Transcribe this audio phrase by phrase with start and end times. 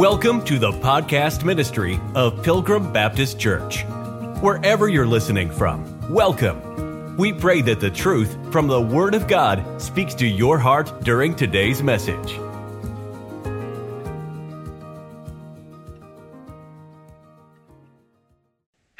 [0.00, 3.84] Welcome to the podcast ministry of Pilgrim Baptist Church.
[4.40, 7.18] Wherever you're listening from, welcome.
[7.18, 11.36] We pray that the truth from the Word of God speaks to your heart during
[11.36, 12.32] today's message.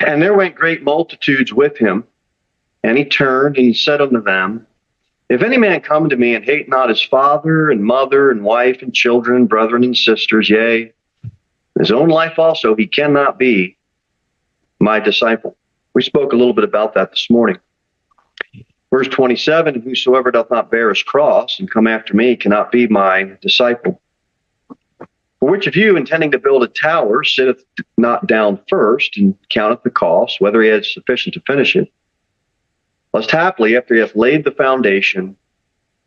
[0.00, 2.04] And there went great multitudes with him.
[2.84, 4.66] And he turned and said unto them,
[5.30, 8.82] If any man come to me and hate not his father and mother and wife
[8.82, 10.92] and children, brethren and sisters, yea,
[11.78, 13.78] his own life also, he cannot be
[14.80, 15.56] my disciple.
[15.94, 17.58] We spoke a little bit about that this morning.
[18.92, 23.36] Verse 27 Whosoever doth not bear his cross and come after me cannot be my
[23.40, 24.02] disciple.
[24.98, 27.64] For which of you, intending to build a tower, sitteth
[27.96, 31.88] not down first and counteth the cost, whether he has sufficient to finish it?
[33.12, 35.36] Lest haply, after he hath laid the foundation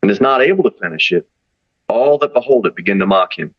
[0.02, 1.28] and is not able to finish it,
[1.88, 3.54] all that behold it begin to mock him,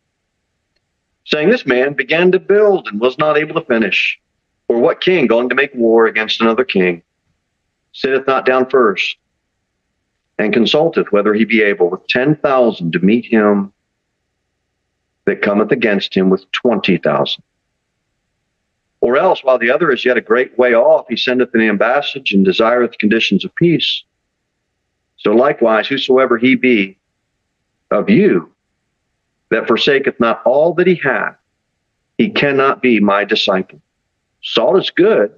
[1.24, 4.18] saying, This man began to build and was not able to finish.
[4.68, 7.02] Or what king going to make war against another king
[7.92, 9.16] sitteth not down first
[10.38, 13.72] and consulteth whether he be able with ten thousand to meet him
[15.24, 17.42] that cometh against him with twenty thousand?
[19.00, 22.32] Or else, while the other is yet a great way off, he sendeth an ambassage
[22.32, 24.02] and desireth conditions of peace.
[25.18, 26.98] So likewise, whosoever he be
[27.90, 28.52] of you
[29.50, 31.36] that forsaketh not all that he hath,
[32.18, 33.80] he cannot be my disciple.
[34.42, 35.32] Salt is good,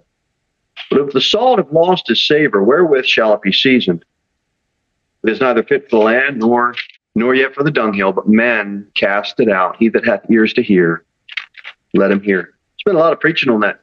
[0.90, 4.04] but if the salt have lost its savor, wherewith shall it be seasoned?
[5.24, 6.74] It is neither fit for the land nor
[7.14, 9.76] nor yet for the dunghill, but men cast it out.
[9.76, 11.04] He that hath ears to hear,
[11.92, 12.54] let him hear.
[12.88, 13.82] Been a lot of preaching on that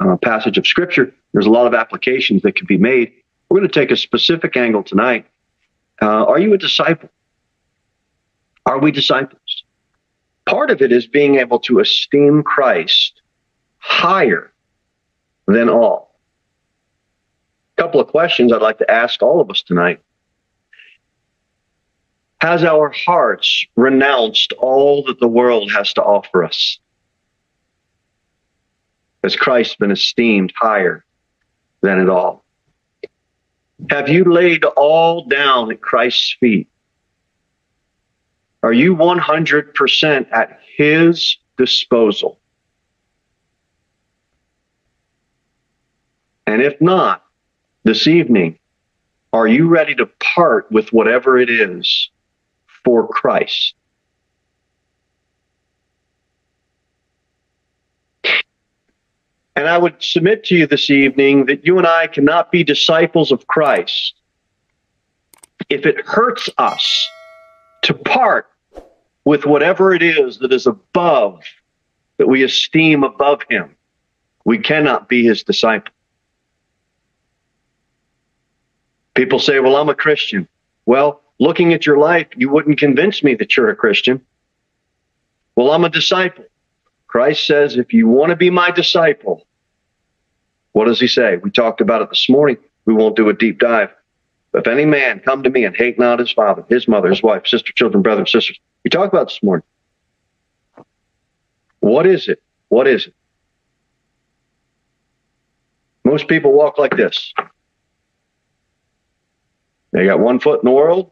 [0.00, 1.14] uh, passage of scripture.
[1.32, 3.12] There's a lot of applications that can be made.
[3.48, 5.24] We're going to take a specific angle tonight.
[6.02, 7.08] Uh, are you a disciple?
[8.66, 9.62] Are we disciples?
[10.46, 13.22] Part of it is being able to esteem Christ
[13.78, 14.52] higher
[15.46, 16.18] than all.
[17.78, 20.00] A couple of questions I'd like to ask all of us tonight.
[22.40, 26.80] Has our hearts renounced all that the world has to offer us?
[29.22, 31.04] Has Christ been esteemed higher
[31.82, 32.44] than it all?
[33.90, 36.68] Have you laid all down at Christ's feet?
[38.62, 42.38] Are you 100% at His disposal?
[46.46, 47.24] And if not,
[47.84, 48.58] this evening,
[49.32, 52.10] are you ready to part with whatever it is
[52.84, 53.74] for Christ?
[59.56, 63.32] And I would submit to you this evening that you and I cannot be disciples
[63.32, 64.14] of Christ
[65.68, 67.08] if it hurts us
[67.82, 68.48] to part
[69.24, 71.42] with whatever it is that is above,
[72.16, 73.76] that we esteem above him.
[74.44, 75.92] We cannot be his disciple.
[79.14, 80.48] People say, Well, I'm a Christian.
[80.86, 84.24] Well, looking at your life, you wouldn't convince me that you're a Christian.
[85.56, 86.44] Well, I'm a disciple.
[87.10, 89.44] Christ says, If you want to be my disciple,
[90.70, 91.38] what does he say?
[91.38, 92.56] We talked about it this morning.
[92.84, 93.90] We won't do a deep dive.
[94.54, 97.48] If any man come to me and hate not his father, his mother, his wife,
[97.48, 99.64] sister, children, brother, sisters, we talked about this morning.
[101.80, 102.40] What is it?
[102.68, 103.14] What is it?
[106.04, 107.34] Most people walk like this.
[109.90, 111.10] They got one foot in the world,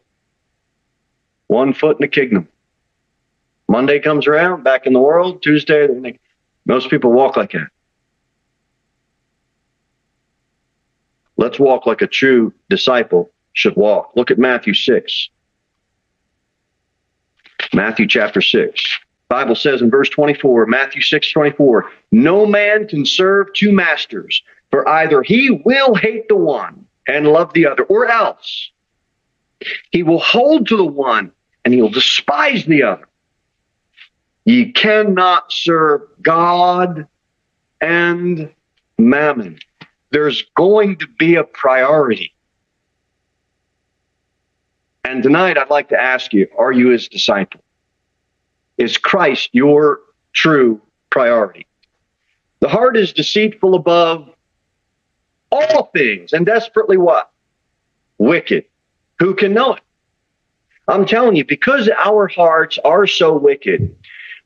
[1.48, 2.48] one foot in the kingdom.
[3.68, 5.42] Monday comes around, back in the world.
[5.42, 5.88] Tuesday,
[6.66, 7.68] most people walk like that.
[11.36, 14.12] Let's walk like a true disciple should walk.
[14.16, 15.28] Look at Matthew 6.
[17.74, 18.98] Matthew chapter 6.
[19.28, 24.88] Bible says in verse 24, Matthew 6, 24, no man can serve two masters, for
[24.88, 28.70] either he will hate the one and love the other, or else
[29.90, 31.32] he will hold to the one
[31.64, 33.07] and he'll despise the other.
[34.48, 37.06] Ye cannot serve God
[37.82, 38.50] and
[38.96, 39.58] mammon
[40.10, 42.34] there's going to be a priority.
[45.04, 47.60] And tonight, I'd like to ask you are you his disciple?
[48.78, 50.00] Is Christ your
[50.32, 50.80] true
[51.10, 51.66] priority?
[52.60, 54.30] The heart is deceitful above
[55.52, 57.30] all things and desperately what?
[58.16, 58.64] Wicked.
[59.18, 59.82] Who can know it?
[60.88, 63.94] I'm telling you, because our hearts are so wicked,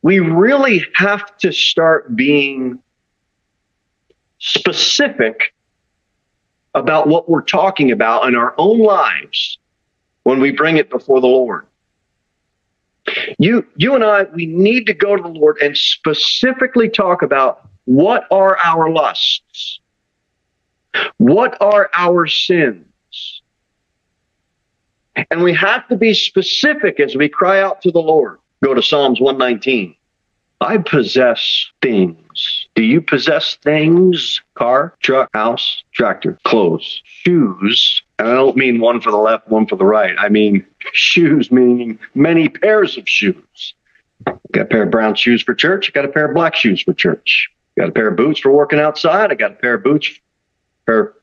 [0.02, 2.80] we really have to start being
[4.38, 5.54] specific
[6.74, 9.58] about what we're talking about in our own lives
[10.24, 11.66] when we bring it before the Lord.
[13.38, 17.68] You, you and I, we need to go to the Lord and specifically talk about
[17.84, 19.80] what are our lusts?
[21.18, 22.86] What are our sins?
[25.30, 28.38] And we have to be specific as we cry out to the Lord.
[28.62, 29.96] Go to Psalms 119.
[30.60, 32.68] I possess things.
[32.76, 34.40] Do you possess things?
[34.54, 38.02] Car, truck, house, tractor, clothes, shoes.
[38.20, 40.14] And I don't mean one for the left, one for the right.
[40.16, 43.74] I mean shoes, meaning many pairs of shoes.
[44.52, 45.92] Got a pair of brown shoes for church.
[45.92, 47.50] Got a pair of black shoes for church.
[47.76, 49.32] Got a pair of boots for working outside.
[49.32, 50.08] I got a pair of boots,
[50.86, 51.14] pair,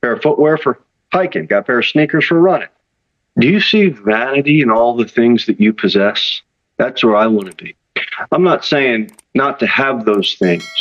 [0.00, 0.80] pair of footwear for
[1.12, 1.46] hiking.
[1.46, 2.68] Got a pair of sneakers for running.
[3.38, 6.42] Do you see vanity in all the things that you possess?
[6.78, 7.76] That's where I want to be.
[8.30, 10.72] I'm not saying not to have those things,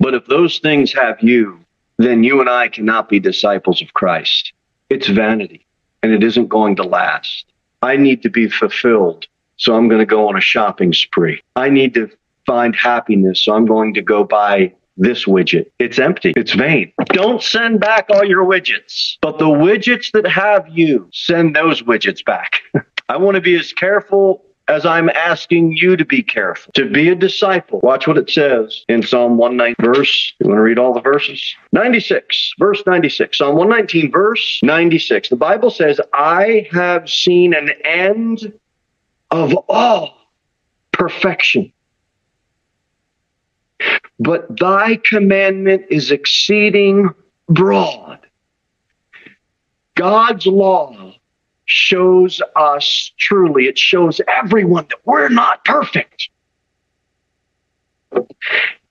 [0.00, 1.60] but if those things have you,
[1.98, 4.52] then you and I cannot be disciples of Christ.
[4.90, 5.66] It's vanity
[6.02, 7.46] and it isn't going to last.
[7.82, 11.42] I need to be fulfilled, so I'm going to go on a shopping spree.
[11.56, 12.10] I need to
[12.46, 15.70] find happiness, so I'm going to go buy this widget.
[15.78, 16.32] It's empty.
[16.36, 16.92] It's vain.
[17.06, 22.24] Don't send back all your widgets, but the widgets that have you, send those widgets
[22.24, 22.60] back.
[23.08, 27.08] I want to be as careful as I'm asking you to be careful, to be
[27.08, 27.80] a disciple.
[27.82, 30.34] Watch what it says in Psalm 119, verse.
[30.38, 31.54] You want to read all the verses?
[31.72, 33.38] 96, verse 96.
[33.38, 35.30] Psalm 119, verse 96.
[35.30, 38.52] The Bible says, I have seen an end
[39.30, 40.18] of all
[40.92, 41.72] perfection.
[44.20, 47.08] But thy commandment is exceeding
[47.48, 48.18] broad.
[49.94, 51.07] God's law
[51.68, 56.28] shows us truly, it shows everyone that we're not perfect.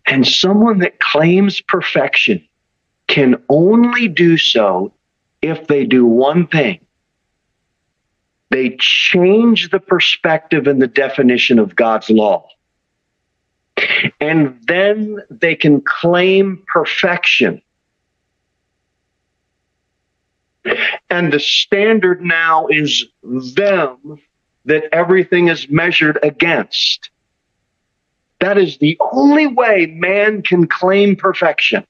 [0.06, 2.48] And someone that claims perfection
[3.08, 4.94] can only do so
[5.42, 6.80] if they do one thing
[8.50, 12.48] they change the perspective and the definition of God's law.
[14.20, 17.62] And then they can claim perfection
[21.10, 24.20] And the standard now is them
[24.66, 27.10] that everything is measured against.
[28.40, 31.86] That is the only way man can claim perfection.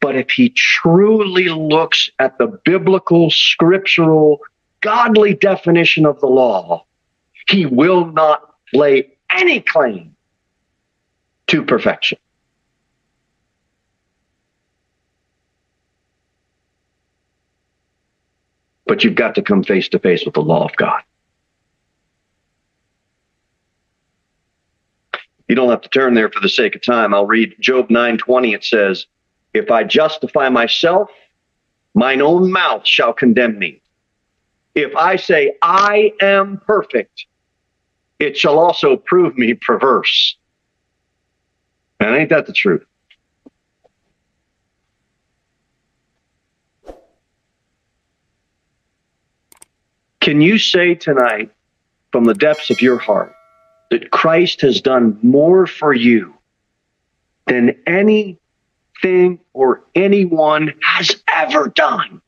[0.00, 4.40] But if he truly looks at the biblical, scriptural,
[4.80, 6.84] godly definition of the law,
[7.48, 10.16] he will not lay any claim
[11.48, 12.18] to perfection.
[18.86, 21.02] But you've got to come face to face with the law of God.
[25.48, 27.14] You don't have to turn there for the sake of time.
[27.14, 29.06] I'll read Job 9:20 it says,
[29.54, 31.10] "If I justify myself,
[31.94, 33.80] mine own mouth shall condemn me.
[34.74, 37.26] If I say I am perfect,
[38.18, 40.36] it shall also prove me perverse."
[42.00, 42.84] And ain't that the truth?
[50.26, 51.52] Can you say tonight,
[52.10, 53.32] from the depths of your heart,
[53.92, 56.34] that Christ has done more for you
[57.46, 62.20] than anything or anyone has ever done?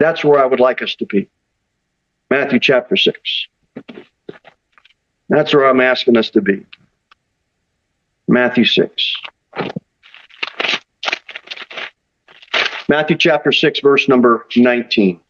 [0.00, 1.30] That's where I would like us to be.
[2.28, 3.46] Matthew chapter 6.
[5.28, 6.66] That's where I'm asking us to be.
[8.26, 9.14] Matthew 6.
[12.88, 15.20] Matthew chapter 6, verse number 19.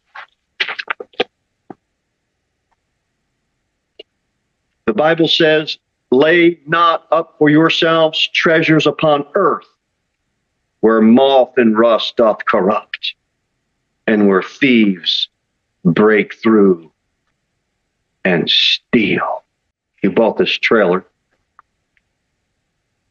[4.85, 5.77] The Bible says,
[6.11, 9.65] lay not up for yourselves treasures upon earth,
[10.81, 13.15] where moth and rust doth corrupt,
[14.05, 15.27] and where thieves
[15.83, 16.91] break through
[18.23, 19.43] and steal.
[20.01, 21.03] He bought this trailer,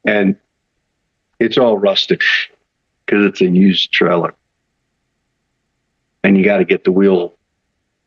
[0.05, 0.37] and
[1.41, 2.23] it's all rusted
[3.05, 4.35] because it's a used trailer.
[6.23, 7.35] And you got to get the wheel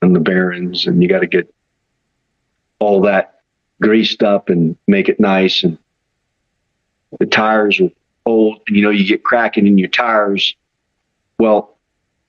[0.01, 1.53] and the bearings, and you got to get
[2.79, 3.36] all that
[3.81, 5.63] greased up and make it nice.
[5.63, 5.77] And
[7.19, 7.89] the tires are
[8.25, 10.55] old, and you know, you get cracking in your tires.
[11.39, 11.77] Well,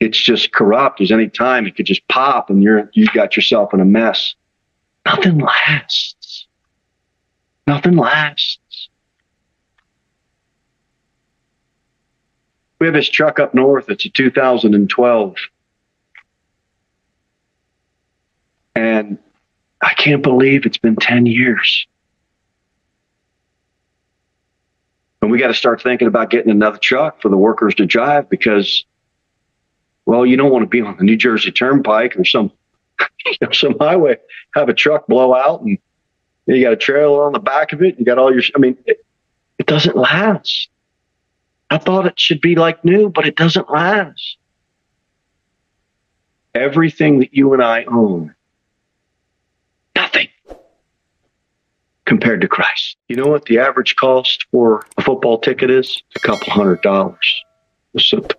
[0.00, 0.98] it's just corrupt.
[0.98, 4.34] There's any time it could just pop and you're you got yourself in a mess.
[5.04, 6.46] Nothing lasts.
[7.66, 8.88] Nothing lasts.
[12.78, 13.90] We have this truck up north.
[13.90, 15.34] It's a 2012.
[18.76, 19.18] And
[19.80, 21.86] I can't believe it's been 10 years.
[25.20, 28.30] And we got to start thinking about getting another truck for the workers to drive
[28.30, 28.84] because,
[30.06, 32.52] well, you don't want to be on the New Jersey Turnpike or some
[33.52, 34.16] some highway
[34.54, 35.78] have a truck blow out and
[36.46, 37.98] you got a trailer on the back of it.
[37.98, 39.04] You got all your, I mean, it,
[39.58, 40.68] it doesn't last.
[41.70, 44.38] I thought it should be like new, but it doesn't last.
[46.54, 48.34] Everything that you and I own,
[49.94, 50.28] nothing
[52.08, 52.96] compared to Christ.
[53.08, 56.02] You know what the average cost for a football ticket is?
[56.16, 57.44] a couple hundred dollars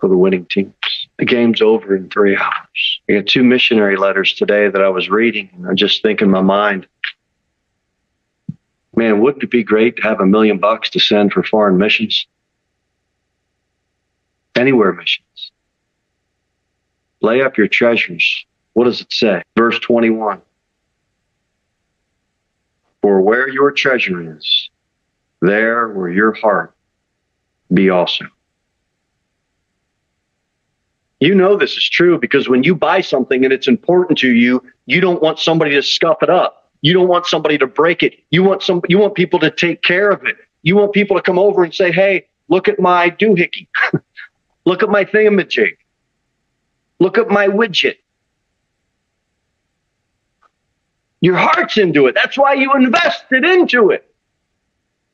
[0.00, 0.74] for the winning teams.
[1.18, 3.00] The game's over in three hours.
[3.08, 6.30] I got two missionary letters today that I was reading, and I just think in
[6.30, 6.88] my mind,
[8.96, 12.26] man, wouldn't it be great to have a million bucks to send for foreign missions?
[14.56, 15.52] Anywhere missions.
[17.20, 18.46] Lay up your treasures.
[18.72, 19.42] What does it say?
[19.56, 20.42] Verse 21.
[23.02, 24.70] For where your treasure is,
[25.40, 26.74] there will your heart
[27.72, 28.26] be also.
[31.20, 34.62] You know this is true because when you buy something and it's important to you,
[34.86, 36.70] you don't want somebody to scuff it up.
[36.80, 38.14] You don't want somebody to break it.
[38.30, 40.36] You want some you want people to take care of it.
[40.62, 43.68] You want people to come over and say, "Hey, look at my doohickey.
[44.64, 45.76] look at my thingamajig.
[46.98, 47.96] Look at my widget."
[51.20, 52.14] Your heart's into it.
[52.14, 54.14] That's why you invested into it.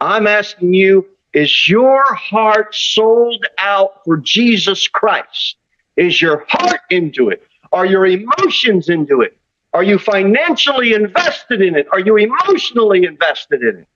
[0.01, 5.57] I'm asking you, is your heart sold out for Jesus Christ?
[5.97, 7.43] Is your heart into it?
[7.73, 9.37] Are your emotions into it?
[9.75, 11.87] Are you financially invested in it?
[11.93, 13.89] Are you emotionally invested in it?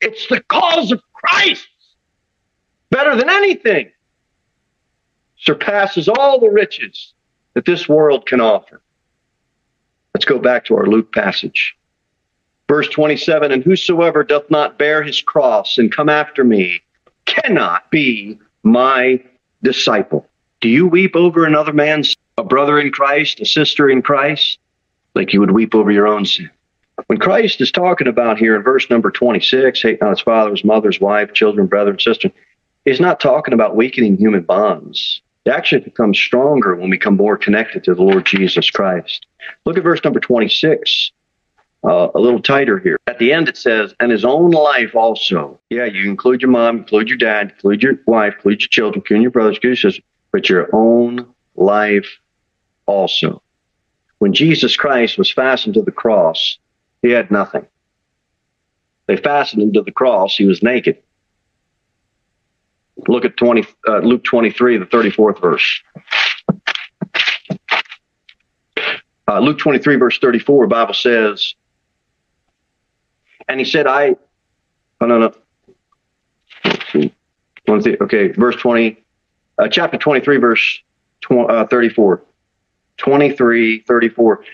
[0.00, 1.66] It's the cause of Christ.
[2.90, 3.90] Better than anything.
[5.38, 7.12] Surpasses all the riches
[7.54, 8.80] that this world can offer.
[10.14, 11.76] Let's go back to our Luke passage.
[12.68, 16.80] Verse 27 And whosoever doth not bear his cross and come after me
[17.26, 19.22] cannot be my
[19.62, 20.26] disciple.
[20.60, 24.58] Do you weep over another man's, a brother in Christ, a sister in Christ,
[25.14, 26.50] like you would weep over your own sin?
[27.08, 30.64] When Christ is talking about here in verse number 26, hate not his father, his
[30.64, 32.30] mother, his wife, children, brother, and sister,
[32.84, 35.20] he's not talking about weakening human bonds.
[35.44, 39.26] It actually becomes stronger when we become more connected to the Lord Jesus Christ.
[39.66, 41.12] Look at verse number 26.
[41.86, 42.98] Uh, a little tighter here.
[43.06, 45.60] At the end, it says, and his own life also.
[45.68, 49.20] Yeah, you include your mom, include your dad, include your wife, include your children, include
[49.20, 52.08] your brothers, include your sisters, but your own life
[52.86, 53.42] also.
[54.18, 56.58] When Jesus Christ was fastened to the cross,
[57.02, 57.66] he had nothing.
[59.06, 61.02] They fastened him to the cross, he was naked.
[63.08, 65.82] Look at 20, uh, Luke 23, the 34th verse.
[69.26, 71.54] Uh, Luke 23, verse 34, Bible says,
[73.48, 74.16] and he said, I,
[75.00, 77.10] oh, no, no.
[77.68, 78.98] Okay, verse 20,
[79.58, 80.82] uh, chapter 23, verse
[81.20, 82.22] tw- uh, 34.
[82.96, 84.44] 23, 34.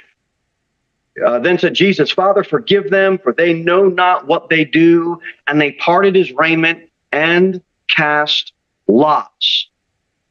[1.27, 5.21] Uh, then said Jesus, Father, forgive them, for they know not what they do.
[5.47, 7.63] And they parted his raiment and
[7.95, 8.53] cast
[8.89, 9.69] lots.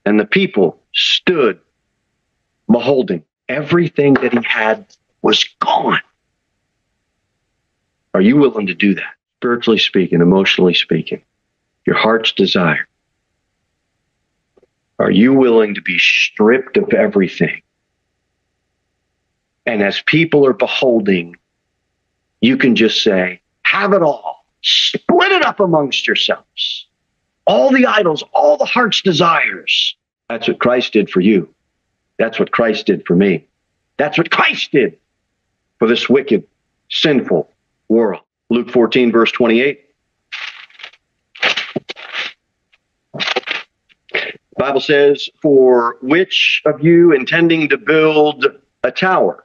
[0.06, 1.60] And the people stood
[2.72, 3.24] beholding.
[3.48, 4.86] Everything that he had
[5.22, 6.01] was gone.
[8.13, 9.13] Are you willing to do that?
[9.38, 11.24] Spiritually speaking, emotionally speaking,
[11.86, 12.88] your heart's desire.
[15.00, 17.62] Are you willing to be stripped of everything?
[19.66, 21.38] And as people are beholding,
[22.42, 24.46] you can just say, have it all.
[24.62, 26.88] Split it up amongst yourselves.
[27.50, 29.96] All the idols, all the heart's desires.
[30.29, 31.51] That's what Christ did for you.
[32.20, 33.48] That's what Christ did for me.
[33.98, 35.00] That's what Christ did
[35.79, 36.46] for this wicked,
[36.91, 37.50] sinful
[37.88, 38.22] world.
[38.51, 39.84] Luke 14, verse 28.
[44.56, 48.46] Bible says, For which of you intending to build
[48.84, 49.44] a tower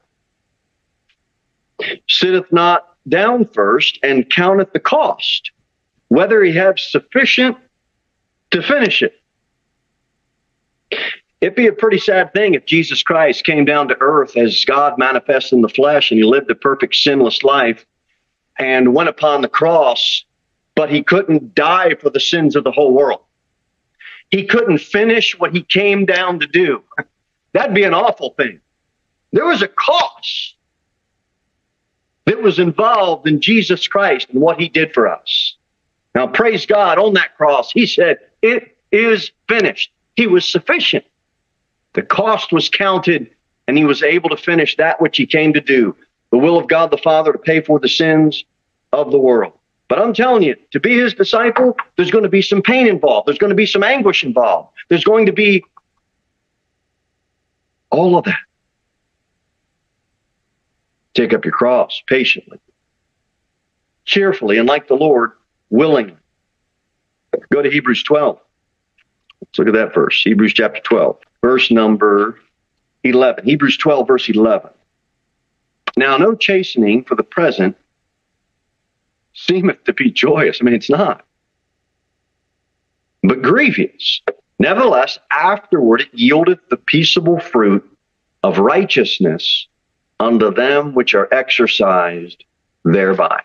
[2.07, 5.53] sitteth not down first and counteth the cost,
[6.09, 7.57] whether he have sufficient
[8.55, 9.21] to finish it?
[11.41, 14.97] It'd be a pretty sad thing if Jesus Christ came down to earth as God
[14.97, 17.85] manifest in the flesh and he lived a perfect sinless life
[18.59, 20.25] and went upon the cross,
[20.75, 23.21] but he couldn't die for the sins of the whole world.
[24.31, 26.83] He couldn't finish what he came down to do.
[27.53, 28.61] That'd be an awful thing.
[29.33, 30.57] There was a cost
[32.25, 35.57] that was involved in Jesus Christ and what he did for us.
[36.15, 39.91] Now, praise God, on that cross, he said, It is finished.
[40.17, 41.05] He was sufficient.
[41.95, 43.31] The cost was counted,
[43.67, 45.97] and he was able to finish that which he came to do
[46.31, 48.45] the will of God the Father to pay for the sins
[48.93, 49.53] of the world.
[49.89, 53.29] But I'm telling you, to be his disciple, there's going to be some pain involved.
[53.29, 54.71] There's going to be some anguish involved.
[54.89, 55.65] There's going to be
[57.91, 58.41] all of that.
[61.15, 62.59] Take up your cross patiently,
[64.05, 65.33] cheerfully, and like the Lord,
[65.71, 66.17] willingly.
[67.53, 68.39] Go to Hebrews 12.
[69.41, 70.23] Let's look at that verse.
[70.23, 72.39] Hebrews chapter 12, verse number
[73.03, 73.45] 11.
[73.45, 74.71] Hebrews 12, verse 11.
[75.97, 77.77] Now, no chastening for the present
[79.35, 80.59] seemeth to be joyous.
[80.61, 81.25] I mean, it's not.
[83.23, 84.21] But grievous.
[84.59, 87.85] Nevertheless, afterward it yieldeth the peaceable fruit
[88.43, 89.67] of righteousness
[90.21, 92.45] unto them which are exercised
[92.85, 93.41] thereby.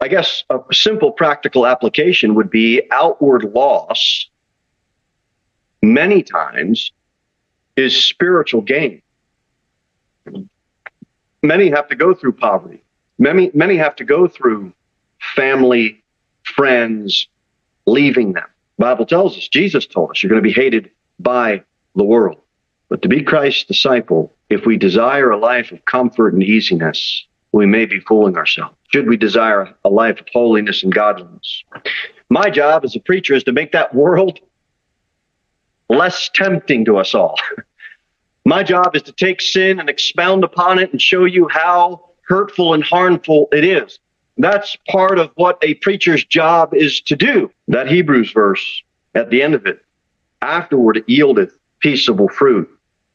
[0.00, 4.30] I guess a simple practical application would be outward loss
[5.82, 6.92] many times
[7.76, 9.02] is spiritual gain.
[11.42, 12.82] Many have to go through poverty.
[13.18, 14.72] Many, many have to go through
[15.34, 16.02] family,
[16.44, 17.26] friends
[17.86, 18.46] leaving them.
[18.78, 21.62] The Bible tells us, Jesus told us, you're going to be hated by
[21.94, 22.38] the world.
[22.88, 27.66] But to be Christ's disciple, if we desire a life of comfort and easiness, we
[27.66, 28.76] may be fooling ourselves.
[28.88, 31.64] Should we desire a life of holiness and godliness?
[32.28, 34.38] My job as a preacher is to make that world
[35.88, 37.36] less tempting to us all.
[38.44, 42.72] My job is to take sin and expound upon it and show you how hurtful
[42.72, 43.98] and harmful it is.
[44.38, 47.50] That's part of what a preacher's job is to do.
[47.68, 48.82] That Hebrews verse
[49.14, 49.84] at the end of it.
[50.40, 52.68] Afterward it yieldeth peaceable fruit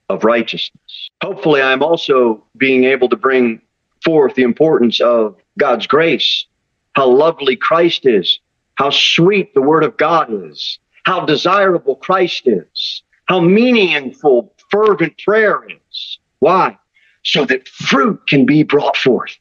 [0.09, 1.09] of righteousness.
[1.23, 3.61] Hopefully, I'm also being able to bring
[4.05, 6.45] forth the importance of God's grace,
[6.93, 8.39] how lovely Christ is,
[8.75, 15.65] how sweet the Word of God is, how desirable Christ is, how meaningful fervent prayer
[15.67, 16.19] is.
[16.39, 16.77] Why?
[17.24, 19.35] So that fruit can be brought forth.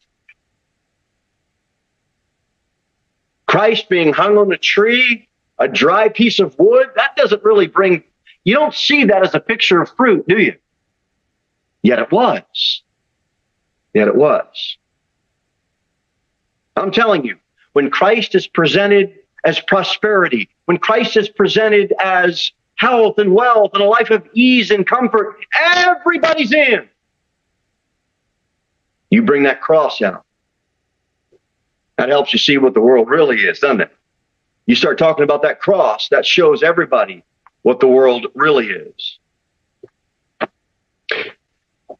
[3.46, 5.28] Christ being hung on a tree,
[5.58, 8.02] a dry piece of wood, that doesn't really bring,
[8.44, 10.56] you don't see that as a picture of fruit, do you?
[11.82, 12.82] Yet it was.
[13.94, 14.76] Yet it was.
[16.76, 17.38] I'm telling you,
[17.72, 23.82] when Christ is presented as prosperity, when Christ is presented as health and wealth and
[23.82, 26.88] a life of ease and comfort, everybody's in.
[29.10, 30.24] You bring that cross out.
[31.96, 33.96] That helps you see what the world really is, doesn't it?
[34.66, 37.22] You start talking about that cross, that shows everybody
[37.62, 39.18] what the world really is.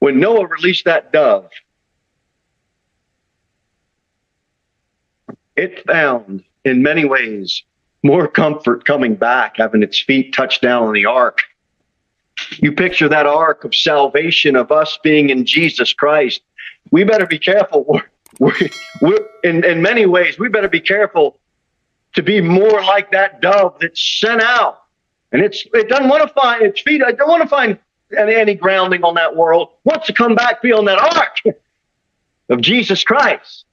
[0.00, 1.50] When Noah released that dove,
[5.57, 7.62] it found in many ways
[8.03, 11.40] more comfort coming back, having its feet touch down on the ark.
[12.59, 16.43] You picture that ark of salvation of us being in Jesus Christ.
[16.90, 17.85] We better be careful.
[17.88, 18.03] We're,
[18.38, 21.38] we're, we're, in, in many ways, we better be careful
[22.14, 24.83] to be more like that dove that's sent out.
[25.33, 27.03] And it's it doesn't want to find its feet.
[27.03, 27.79] I don't want to find
[28.17, 29.71] any, any grounding on that world.
[29.85, 31.57] Wants to come back, be on that ark
[32.51, 33.64] of Jesus Christ.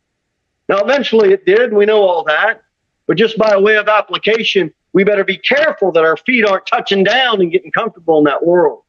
[0.71, 1.73] Now, eventually it did.
[1.73, 2.63] We know all that.
[3.05, 7.03] But just by way of application, we better be careful that our feet aren't touching
[7.03, 8.83] down and getting comfortable in that world.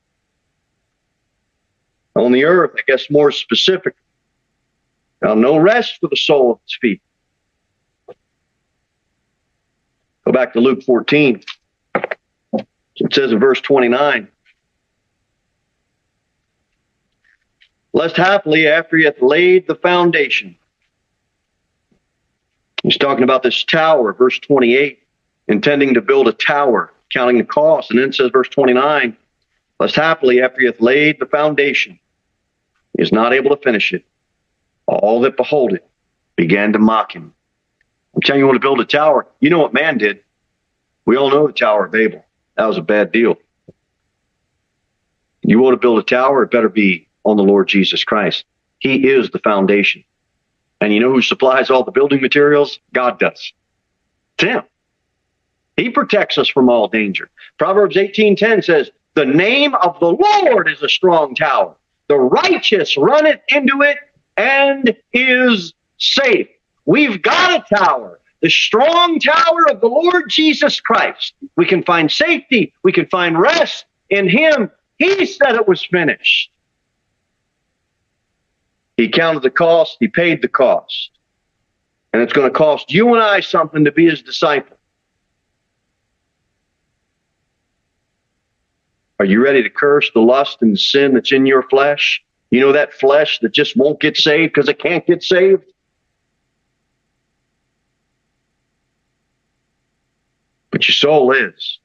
[2.14, 3.96] On the earth, I guess more specific.
[5.22, 7.02] Now, no rest for the sole of its feet.
[10.24, 11.42] Go back to Luke 14.
[12.94, 14.28] It says in verse 29
[17.92, 20.56] Lest happily, after he hath laid the foundation,
[22.82, 25.02] He's talking about this tower, verse 28,
[25.48, 27.90] intending to build a tower, counting the cost.
[27.90, 29.16] And then it says, verse 29,
[29.78, 31.98] lest happily, after he hath laid the foundation,
[32.96, 34.04] he is not able to finish it.
[34.86, 35.88] All that behold it
[36.36, 37.32] began to mock him.
[38.14, 39.26] I'm telling you, you want to build a tower.
[39.40, 40.20] You know what man did.
[41.06, 42.24] We all know the Tower of Babel.
[42.56, 43.36] That was a bad deal.
[45.42, 48.44] You want to build a tower, it better be on the Lord Jesus Christ.
[48.78, 50.04] He is the foundation.
[50.82, 52.80] And you know who supplies all the building materials?
[52.92, 53.52] God does.
[54.36, 54.64] Him.
[55.76, 57.30] He protects us from all danger.
[57.56, 61.76] Proverbs 18:10 says, "The name of the Lord is a strong tower.
[62.08, 63.98] The righteous runneth into it
[64.36, 66.48] and is safe."
[66.84, 71.34] We've got a tower, the strong tower of the Lord Jesus Christ.
[71.54, 74.68] We can find safety, we can find rest in him.
[74.98, 76.50] He said it was finished.
[79.02, 81.10] He counted the cost, he paid the cost.
[82.12, 84.76] And it's going to cost you and I something to be his disciple.
[89.18, 92.22] Are you ready to curse the lust and sin that's in your flesh?
[92.50, 95.64] You know that flesh that just won't get saved because it can't get saved?
[100.70, 101.80] But your soul is.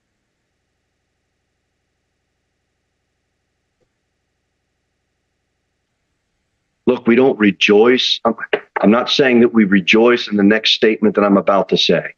[6.87, 8.19] Look, we don't rejoice.
[8.25, 8.35] I'm,
[8.81, 12.15] I'm not saying that we rejoice in the next statement that I'm about to say.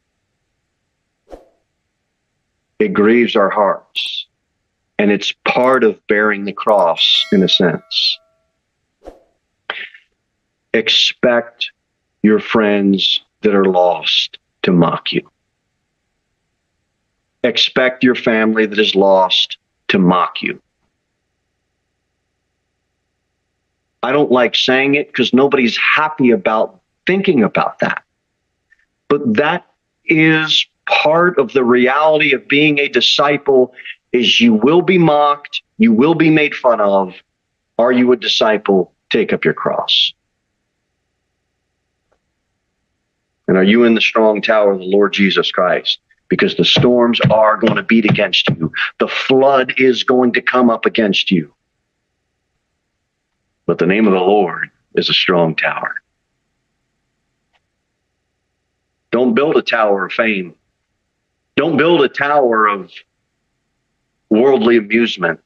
[2.78, 4.26] It grieves our hearts.
[4.98, 8.18] And it's part of bearing the cross in a sense.
[10.72, 11.70] Expect
[12.22, 15.28] your friends that are lost to mock you.
[17.42, 19.56] Expect your family that is lost
[19.88, 20.60] to mock you.
[24.02, 28.02] I don't like saying it because nobody's happy about thinking about that.
[29.08, 29.66] But that
[30.04, 33.74] is part of the reality of being a disciple
[34.12, 37.14] is you will be mocked, you will be made fun of.
[37.78, 38.92] Are you a disciple?
[39.10, 40.12] Take up your cross.
[43.48, 45.98] And are you in the strong tower of the Lord Jesus Christ?
[46.28, 48.72] Because the storms are going to beat against you.
[49.00, 51.52] The flood is going to come up against you.
[53.70, 55.94] But the name of the Lord is a strong tower.
[59.12, 60.56] Don't build a tower of fame.
[61.54, 62.90] Don't build a tower of
[64.28, 65.38] worldly amusement.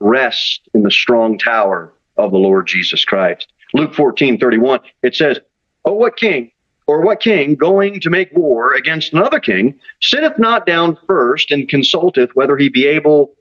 [0.00, 3.52] Rest in the strong tower of the Lord Jesus Christ.
[3.74, 5.38] Luke 14, 31, it says,
[5.84, 6.52] Oh, what king
[6.86, 11.68] or what king going to make war against another king sitteth not down first and
[11.68, 13.34] consulteth whether he be able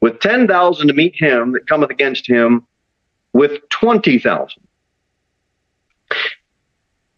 [0.00, 2.64] with 10,000 to meet him that cometh against him
[3.32, 4.62] with 20,000.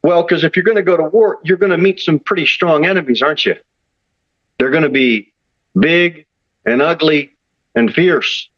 [0.02, 2.46] Well, because if you're going to go to war, you're going to meet some pretty
[2.46, 3.56] strong enemies, aren't you?
[4.58, 5.32] They're going to be
[5.78, 6.26] big
[6.64, 7.34] and ugly
[7.74, 8.48] and fierce.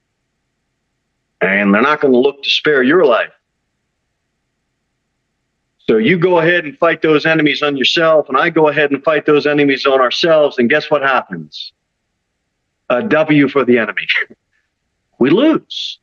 [1.41, 3.33] And they're not going to look to spare your life.
[5.89, 9.03] So you go ahead and fight those enemies on yourself, and I go ahead and
[9.05, 10.59] fight those enemies on ourselves.
[10.59, 11.73] And guess what happens?
[12.91, 14.07] A W for the enemy.
[15.21, 15.99] we lose.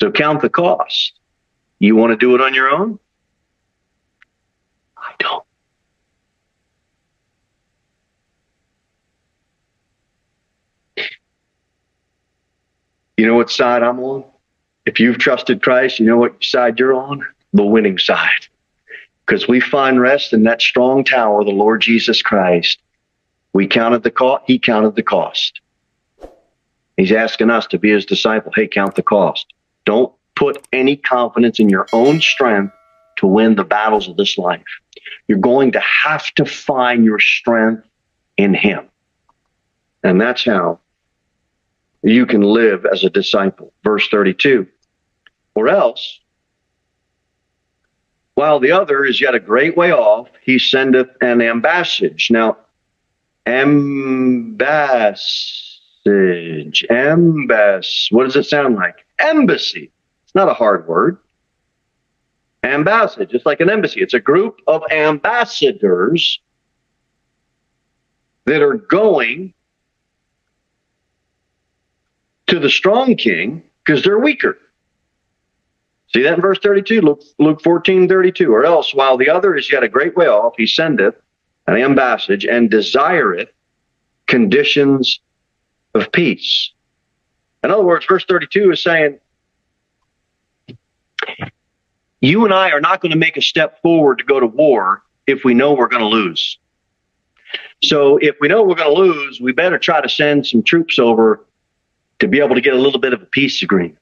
[0.00, 1.12] So count the cost.
[1.78, 2.98] You want to do it on your own?
[4.96, 5.44] I don't.
[13.16, 14.24] You know what side I'm on?
[14.86, 17.24] If you've trusted Christ, you know what side you're on?
[17.52, 18.48] The winning side.
[19.24, 22.78] Because we find rest in that strong tower, the Lord Jesus Christ.
[23.52, 25.60] We counted the cost, he counted the cost.
[26.96, 28.52] He's asking us to be his disciple.
[28.54, 29.53] Hey, count the cost.
[29.84, 32.74] Don't put any confidence in your own strength
[33.16, 34.62] to win the battles of this life.
[35.28, 37.86] You're going to have to find your strength
[38.36, 38.88] in Him.
[40.02, 40.80] And that's how
[42.02, 43.72] you can live as a disciple.
[43.82, 44.66] Verse 32.
[45.54, 46.20] Or else,
[48.34, 52.30] while the other is yet a great way off, he sendeth an ambassage.
[52.30, 52.58] Now,
[53.46, 54.58] ambassage,
[56.90, 59.06] ambass, what does it sound like?
[59.18, 59.92] Embassy.
[60.24, 61.18] It's not a hard word.
[62.62, 64.00] Ambassage, it's like an embassy.
[64.00, 66.40] It's a group of ambassadors
[68.46, 69.52] that are going
[72.46, 74.58] to the strong king because they're weaker.
[76.12, 78.52] See that in verse 32, Luke, Luke 14, 32.
[78.52, 81.14] Or else, while the other is yet a great way off, he sendeth
[81.66, 83.48] an ambassage and desireth
[84.26, 85.20] conditions
[85.94, 86.73] of peace.
[87.64, 89.18] In other words, verse 32 is saying,
[92.20, 95.02] you and I are not going to make a step forward to go to war
[95.26, 96.58] if we know we're going to lose.
[97.82, 100.98] So if we know we're going to lose, we better try to send some troops
[100.98, 101.46] over
[102.18, 103.98] to be able to get a little bit of a peace agreement.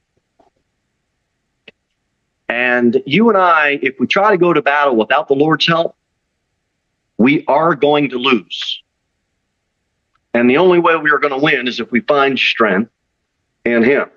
[2.48, 5.96] And you and I, if we try to go to battle without the Lord's help,
[7.16, 8.82] we are going to lose.
[10.34, 12.90] And the only way we are going to win is if we find strength
[13.64, 14.10] in Him.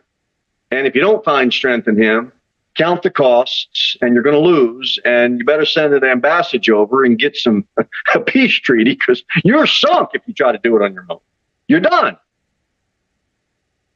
[0.72, 2.32] And if you don't find strength in Him,
[2.76, 7.06] count the costs and you're going to lose and you better send an ambassage over
[7.06, 7.66] and get some
[8.14, 11.20] a peace treaty because you're sunk if you try to do it on your own.
[11.68, 12.18] You're done.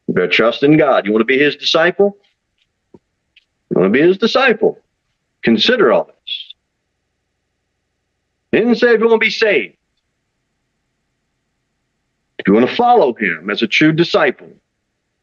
[0.08, 1.06] You better trust in god.
[1.06, 2.18] You want to be his disciple?
[2.94, 4.80] You want to be his disciple?
[5.44, 6.54] Consider all this.
[8.52, 9.76] He didn't say if you want to be saved
[12.40, 14.50] if you want to follow him as a true disciple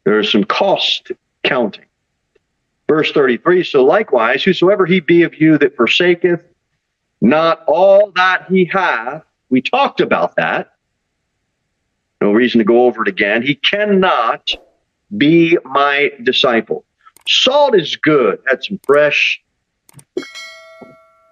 [0.07, 1.11] there is some cost
[1.43, 1.83] counting
[2.87, 6.45] Verse 33 So likewise, whosoever he be of you that forsaketh
[7.19, 10.71] not all that he hath, we talked about that.
[12.21, 13.41] No reason to go over it again.
[13.41, 14.55] He cannot
[15.17, 16.85] be my disciple.
[17.27, 18.39] Salt is good.
[18.47, 19.41] Had some fresh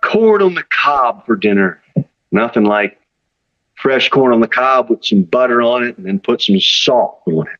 [0.03, 1.81] corn on the cob for dinner.
[2.31, 2.99] Nothing like
[3.75, 7.21] fresh corn on the cob with some butter on it and then put some salt
[7.27, 7.59] on it.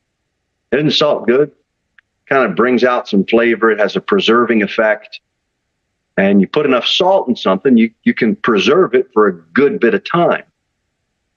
[0.71, 1.51] Isn't salt good?
[2.27, 3.71] kind of brings out some flavor.
[3.71, 5.19] It has a preserving effect.
[6.17, 9.79] And you put enough salt in something, you, you can preserve it for a good
[9.79, 10.43] bit of time.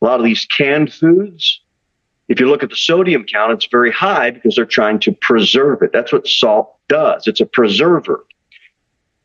[0.01, 1.61] A lot of these canned foods,
[2.29, 5.83] if you look at the sodium count, it's very high because they're trying to preserve
[5.83, 5.93] it.
[5.93, 7.27] That's what salt does.
[7.27, 8.25] It's a preserver.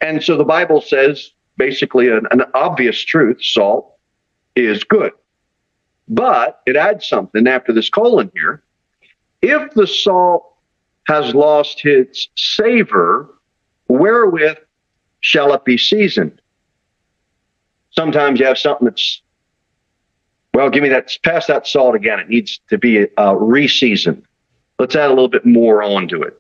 [0.01, 3.95] And so the Bible says basically an, an obvious truth salt
[4.55, 5.11] is good.
[6.07, 8.62] But it adds something after this colon here.
[9.43, 10.55] If the salt
[11.07, 13.29] has lost its savor,
[13.89, 14.57] wherewith
[15.19, 16.41] shall it be seasoned?
[17.91, 19.21] Sometimes you have something that's,
[20.53, 22.21] well, give me that, pass that salt again.
[22.21, 24.23] It needs to be uh, reseasoned.
[24.79, 26.39] Let's add a little bit more onto it.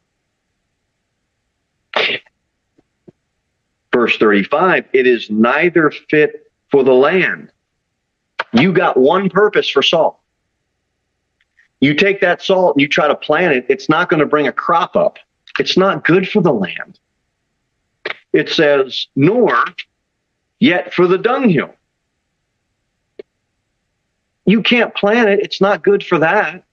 [3.93, 7.51] Verse 35 it is neither fit for the land.
[8.53, 10.19] You got one purpose for salt
[11.83, 14.47] you take that salt and you try to plant it, it's not going to bring
[14.47, 15.19] a crop up.
[15.59, 16.97] It's not good for the land.
[18.31, 19.65] It says, nor
[20.59, 21.75] yet for the dunghill.
[24.45, 26.63] You can't plant it, it's not good for that.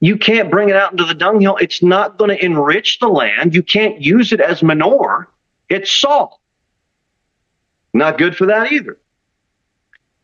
[0.00, 3.54] You can't bring it out into the dunghill, it's not going to enrich the land.
[3.54, 5.30] You can't use it as manure.
[5.70, 6.38] It's salt.
[7.94, 8.98] Not good for that either.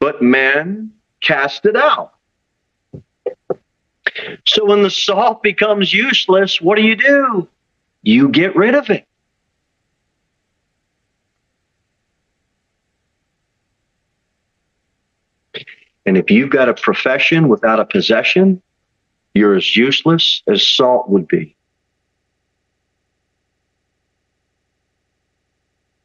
[0.01, 2.12] But men cast it out.
[4.47, 7.49] So when the salt becomes useless, what do you do?
[8.03, 9.07] You get rid of it.
[16.05, 18.61] And if you've got a profession without a possession,
[19.35, 21.57] you're as useless as salt would be.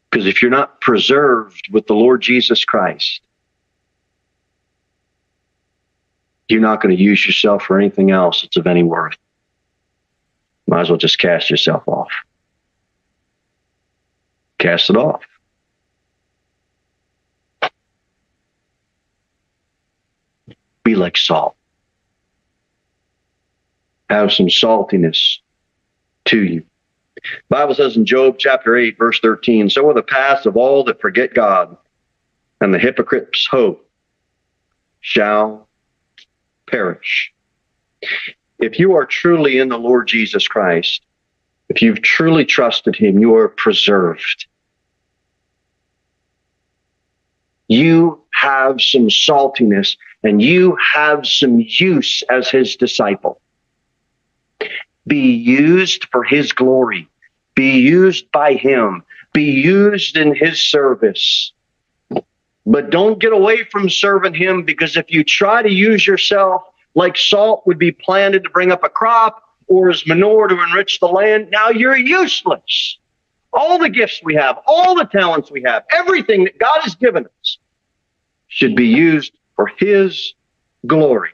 [0.09, 3.21] Because if you're not preserved with the Lord Jesus Christ,
[6.49, 9.17] you're not going to use yourself for anything else that's of any worth.
[10.67, 12.11] Might as well just cast yourself off.
[14.59, 15.23] Cast it off.
[20.83, 21.55] Be like salt.
[24.09, 25.39] Have some saltiness
[26.25, 26.63] to you.
[27.49, 31.01] Bible says in Job chapter 8, verse 13, so are the paths of all that
[31.01, 31.75] forget God,
[32.61, 33.89] and the hypocrite's hope
[35.01, 35.66] shall
[36.67, 37.33] perish.
[38.59, 41.01] If you are truly in the Lord Jesus Christ,
[41.69, 44.45] if you've truly trusted him, you are preserved.
[47.67, 53.41] You have some saltiness and you have some use as his disciple.
[55.05, 57.09] Be used for his glory.
[57.55, 59.03] Be used by him.
[59.33, 61.51] Be used in his service.
[62.67, 66.63] But don't get away from serving him because if you try to use yourself
[66.95, 70.99] like salt would be planted to bring up a crop or as manure to enrich
[70.99, 72.97] the land, now you're useless.
[73.53, 77.25] All the gifts we have, all the talents we have, everything that God has given
[77.39, 77.57] us
[78.49, 80.33] should be used for his
[80.85, 81.29] glory.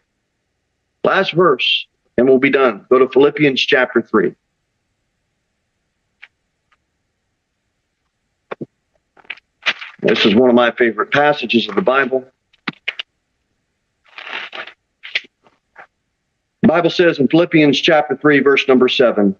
[1.04, 2.86] Last verse, and we'll be done.
[2.92, 4.36] Go to Philippians chapter 3.
[10.04, 12.26] This is one of my favorite passages of the Bible.
[16.62, 19.34] The Bible says in Philippians chapter 3, verse number 7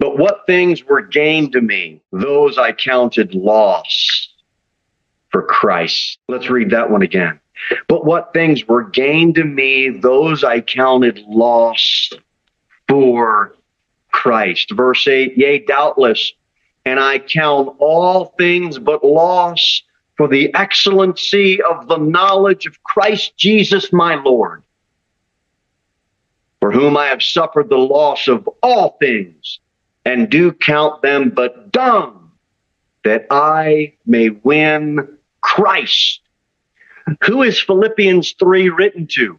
[0.00, 4.32] But what things were gained to me, those I counted loss
[5.30, 6.18] for Christ.
[6.28, 7.38] Let's read that one again.
[7.86, 12.10] But what things were gained to me, those I counted loss
[12.88, 13.54] for
[14.10, 14.72] Christ.
[14.72, 16.32] Verse 8 Yea, doubtless
[16.84, 19.82] and I count all things but loss
[20.16, 24.62] for the excellency of the knowledge of Christ Jesus my Lord,
[26.60, 29.58] for whom I have suffered the loss of all things,
[30.04, 32.30] and do count them but dung,
[33.02, 36.20] that I may win Christ.
[37.24, 39.38] Who is Philippians 3 written to?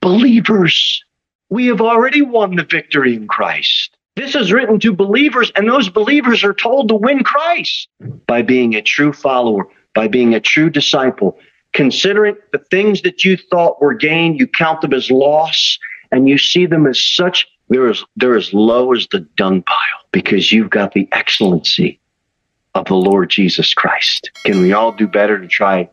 [0.00, 1.04] Believers.
[1.50, 3.97] We have already won the victory in Christ.
[4.18, 7.86] This is written to believers, and those believers are told to win Christ
[8.26, 11.38] by being a true follower, by being a true disciple.
[11.72, 15.78] Considering the things that you thought were gain, you count them as loss,
[16.10, 17.46] and you see them as such.
[17.68, 22.00] They're as, they're as low as the dung pile because you've got the excellency
[22.74, 24.32] of the Lord Jesus Christ.
[24.44, 25.88] Can we all do better to try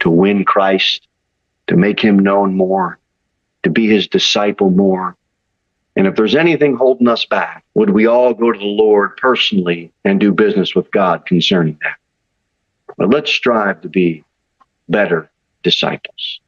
[0.00, 1.06] to win Christ,
[1.68, 2.98] to make him known more,
[3.62, 5.16] to be his disciple more?
[5.98, 9.92] And if there's anything holding us back, would we all go to the Lord personally
[10.04, 11.96] and do business with God concerning that?
[12.96, 14.22] But let's strive to be
[14.88, 15.28] better
[15.64, 16.38] disciples.